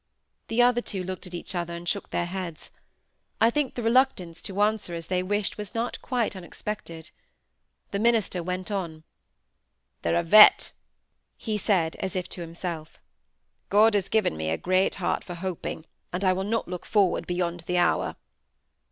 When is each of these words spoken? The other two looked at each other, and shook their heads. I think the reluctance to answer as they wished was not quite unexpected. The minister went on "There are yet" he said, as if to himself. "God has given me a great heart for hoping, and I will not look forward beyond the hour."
The 0.47 0.63
other 0.63 0.81
two 0.81 1.03
looked 1.03 1.27
at 1.27 1.35
each 1.35 1.53
other, 1.53 1.75
and 1.75 1.87
shook 1.87 2.09
their 2.09 2.25
heads. 2.25 2.71
I 3.39 3.51
think 3.51 3.75
the 3.75 3.83
reluctance 3.83 4.41
to 4.41 4.61
answer 4.63 4.95
as 4.95 5.05
they 5.05 5.21
wished 5.21 5.59
was 5.59 5.75
not 5.75 6.01
quite 6.01 6.35
unexpected. 6.35 7.11
The 7.91 7.99
minister 7.99 8.41
went 8.41 8.71
on 8.71 9.03
"There 10.01 10.15
are 10.17 10.23
yet" 10.23 10.71
he 11.37 11.55
said, 11.55 11.97
as 11.97 12.15
if 12.15 12.27
to 12.29 12.41
himself. 12.41 12.97
"God 13.69 13.93
has 13.93 14.09
given 14.09 14.35
me 14.35 14.49
a 14.49 14.57
great 14.57 14.95
heart 14.95 15.23
for 15.23 15.35
hoping, 15.35 15.85
and 16.11 16.23
I 16.23 16.33
will 16.33 16.45
not 16.45 16.67
look 16.67 16.87
forward 16.87 17.27
beyond 17.27 17.59
the 17.67 17.77
hour." 17.77 18.15